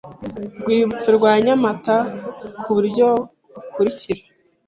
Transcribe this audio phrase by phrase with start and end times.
[0.61, 1.95] rwibutso rwa Nyamata
[2.61, 3.07] ku buryo
[3.53, 4.21] bukurikira